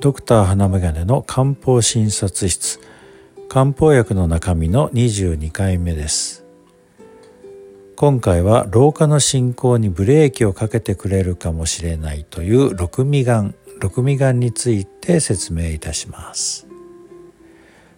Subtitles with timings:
[0.00, 2.78] ドクター花眼鏡の漢方診察室。
[3.48, 6.44] 漢方薬の中身の22回目です。
[7.96, 16.68] 今回は老化の進行にブレーキをかけてくれるかもしれないという六味丸六味丸について説明いたします。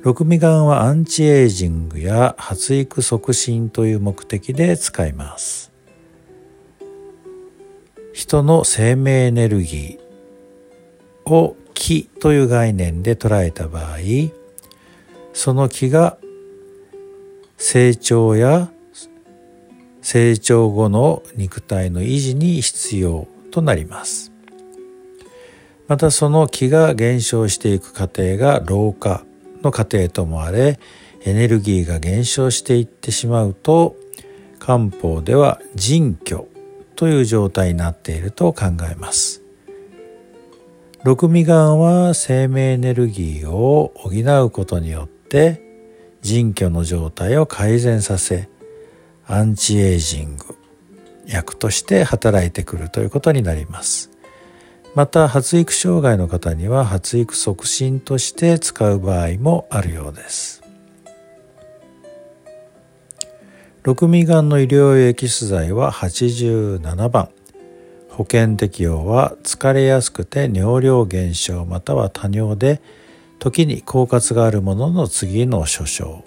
[0.00, 5.70] 六味丸はアンチエイジングや発育促進という目的で使います。
[8.14, 13.96] 人の生命エネルギーを気という概念で捉えた場合
[15.32, 16.16] その気が
[17.56, 18.70] 成長や
[20.00, 24.30] 成長後の肉体の維持に必要となります。
[25.88, 29.24] またその気が減少していく過程が老化
[29.62, 30.78] の過程ともあれ
[31.24, 33.96] エネルギーが減少していってしまうと
[34.60, 36.44] 漢方では人虚
[36.94, 39.41] という状態になっていると考えます。
[41.04, 44.10] 六味丸は生命エネルギーを補
[44.44, 45.60] うことによって
[46.22, 48.48] 人虚の状態を改善させ
[49.26, 50.56] アンチエイジング
[51.26, 54.10] 薬として働いてくるということになります。
[54.94, 60.62] また発育障害の方には発育促進として使う場合もあるようです。
[63.82, 67.30] 六味がんの医療用エキス剤は87番。
[68.12, 72.82] 保険適用は疲れやすくて尿量減少または多尿で
[73.38, 76.22] 時に狡猾があるものの次の諸症。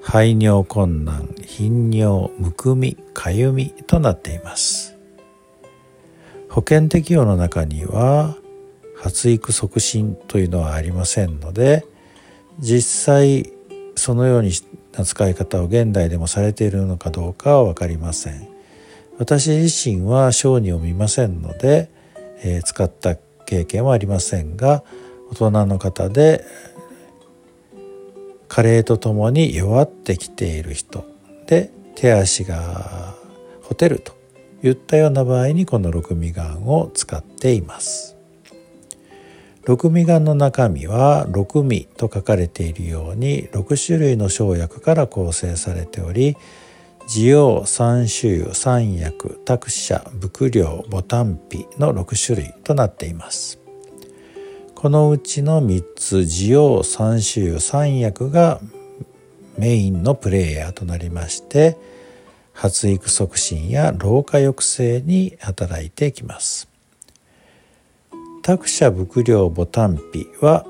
[0.00, 4.96] 排尿困難頻尿むくみかゆみとなっています。
[6.48, 8.36] 保険適用の中には
[8.96, 11.84] 発育促進というのはありませんので
[12.60, 13.52] 実際
[13.96, 14.42] そのよう
[14.92, 18.51] な使い方を現代でもされているのかどうかは分かりません。
[19.18, 21.90] 私自身は小児を見ませんので、
[22.42, 24.82] えー、使った経験はありませんが
[25.30, 26.44] 大人の方で
[28.48, 31.04] 加齢とともに弱ってきている人
[31.46, 33.14] で手足が
[33.62, 34.12] ほてると
[34.62, 38.16] 言ったような場合にこの六味丸を使っています。
[39.64, 46.36] 六味丸の中身は六味と書かれているように6種類の生薬から構成されており
[47.06, 53.58] 滋養三種油三薬託舎伏量ボタンピの6種類となっています
[54.74, 58.60] このうちの3つ滋養三種油三薬が
[59.58, 61.76] メインのプレイヤーとなりまして
[62.52, 66.72] 発育促進や老化抑制に働いてきます。
[68.42, 70.66] 託舎伏量ボタンピは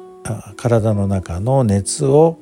[0.56, 2.38] 体の中の熱を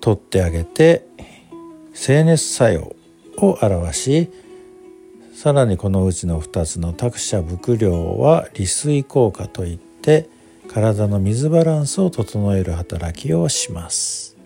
[0.00, 1.06] 取ってあげて
[1.92, 2.96] 静熱作用
[3.36, 4.30] を表し
[5.34, 10.28] さらにこのうちの2つの託舎伏量は利水効果といって
[10.68, 14.36] 体の水バランスを整える働きをします。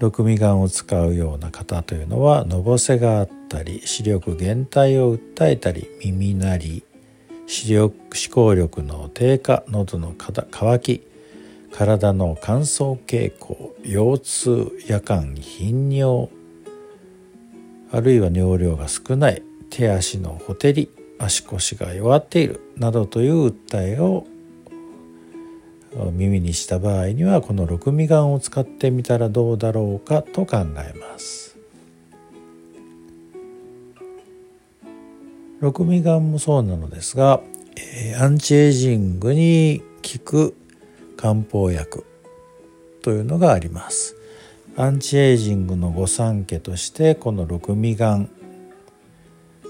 [0.00, 6.84] 六味丸を使うような方というのはのぼせがあったり視力減退を訴えたり耳鳴り
[7.46, 11.06] 視力思考力の低下喉の渇き
[11.76, 16.28] 体の乾燥傾向腰痛夜間頻尿
[17.90, 24.24] あるいは尿量が少ない手足のほてり足腰が弱っているなどという訴えを
[26.12, 31.56] 耳にした場合にはこの六味丸を使ってみたらどうだろうかと考えます
[35.58, 37.40] 六味丸もそうなのですが、
[37.76, 40.56] えー、アンチエイジングに効く
[41.24, 42.04] 漢方薬
[43.00, 44.14] というのがあります。
[44.76, 48.28] アンチエイジングの御三家としてこの六味丸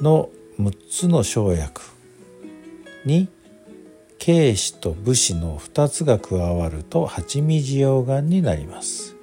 [0.02, 1.80] の6つの生薬
[3.04, 3.28] に
[4.18, 9.14] 軽視と武士の2つが加わると八味滋養丸になります。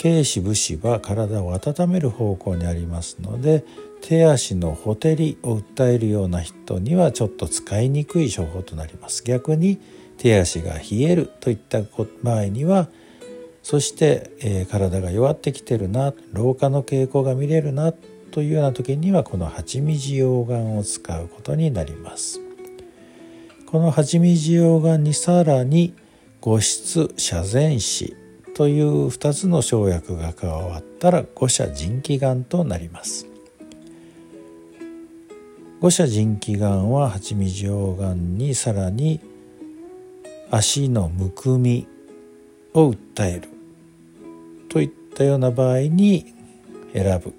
[0.00, 3.64] 軽視武士は体を温める方向にありますので
[4.02, 9.24] 手足のほてりを訴えるような人にはちょっと使いにくい処方となります。
[9.24, 9.80] 逆に
[10.18, 11.82] 手足が冷えるといった
[12.22, 12.88] 場合には
[13.62, 17.92] そして、えー、体が弱ってきてるな老化の傾向が見れるな
[18.30, 22.40] というような時にはこの八味滋養丸を使うことになります。
[23.74, 25.94] この八味滋養丸にさらに
[26.40, 28.14] 五質遮前子
[28.54, 33.26] という2つの生薬が加わったら五者腎気丸となります
[35.80, 39.18] 五者腎気丸は八味滋養丸にさらに
[40.56, 41.88] 足のむくみ
[42.74, 43.48] を訴える。
[44.68, 46.32] といったような場合に
[46.92, 47.34] 選ぶ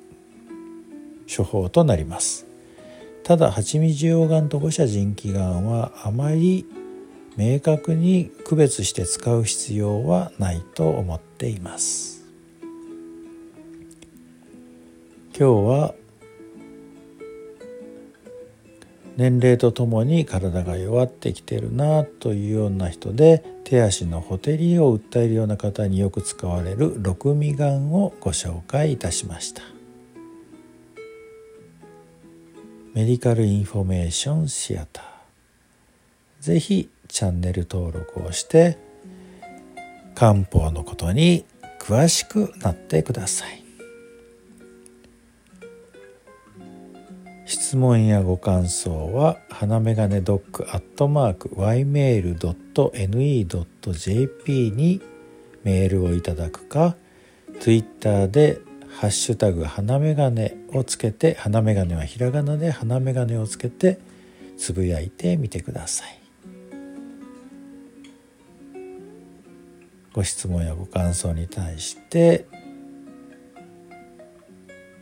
[1.34, 2.46] 処方となります。
[3.24, 6.66] ただ八味受容がんと五者腎気がんはあまり
[7.38, 12.26] 明確に区別して使う必要はないと思っています。
[15.38, 15.96] 今日は
[19.18, 29.62] 年齢とともに体が弱ってきてるなというような人で手足のほてりを訴えるような方によく使われる六味丸をご紹介いたしました。
[32.94, 35.06] メディカルインフォメーションシアター。
[36.42, 38.78] ぜひチャンネル登録をして
[40.14, 41.46] 漢方のことに
[41.80, 43.65] 詳しくなってください。
[47.76, 52.32] 質問やご感想は花眼鏡ドッグアットマーク ymail.ne.jp
[54.72, 55.02] に
[55.66, 56.96] メールをいただくか
[57.60, 64.00] Twitter でハッシュタグ花眼鏡をつけて花眼鏡はひらがなで花眼鏡をつけて
[64.58, 66.22] つぶやいてみてください。
[70.14, 72.48] ご質問やご感想に対して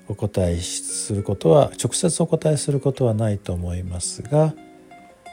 [0.07, 4.53] お答えすることは直接お答えすることはないと思いますが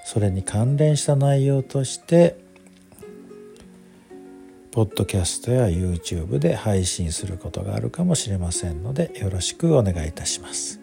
[0.05, 2.37] それに関連した内容として
[4.72, 10.81] ポッドキャストや YouTube で配信することがあるかもしれませんのでよろしくお願いいたします。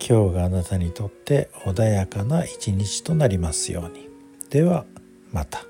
[0.00, 4.08] 今日があなたにとって穏やかな一日となりますように。
[4.50, 4.86] では
[5.32, 5.67] また。